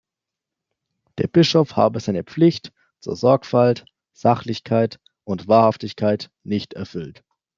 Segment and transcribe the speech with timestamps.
[1.19, 7.23] Der Bischof habe seine „Pflicht zur Sorgfalt, Sachlichkeit und Wahrhaftigkeit“ nicht erfüllt.